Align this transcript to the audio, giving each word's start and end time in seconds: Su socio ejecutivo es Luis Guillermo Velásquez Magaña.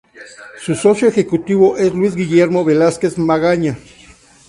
Su 0.57 0.73
socio 0.73 1.07
ejecutivo 1.07 1.77
es 1.77 1.93
Luis 1.93 2.15
Guillermo 2.15 2.65
Velásquez 2.65 3.19
Magaña. 3.19 3.77